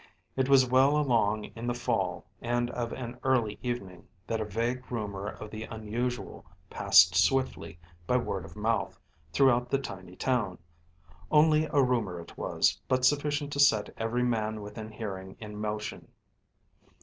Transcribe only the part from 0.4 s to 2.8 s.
was well along in the fall and